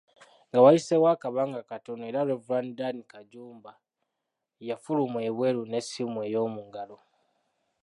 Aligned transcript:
Nga 0.49 0.59
wayiseewo 0.63 1.07
akabanga 1.15 1.59
katono 1.69 2.03
era, 2.09 2.21
Rev. 2.29 2.47
Dan 2.79 2.97
Kajumba, 3.11 3.71
yafuluma 4.67 5.19
ebweru 5.29 5.61
n’essimu 5.65 6.19
eyomungalo 6.27 6.97